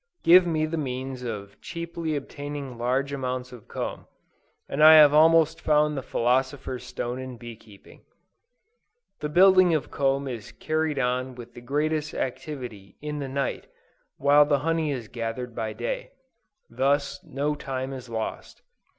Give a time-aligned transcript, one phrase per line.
[0.23, 4.07] Give me the means of cheaply obtaining large amounts of comb,
[4.67, 8.01] and I have almost found the philosopher's stone in bee keeping.
[9.19, 13.67] The building of comb is carried on with the greatest activity in the night,
[14.17, 16.13] while the honey is gathered by day.
[16.67, 18.63] Thus no time is lost.